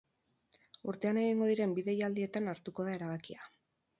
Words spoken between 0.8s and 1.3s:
Urtean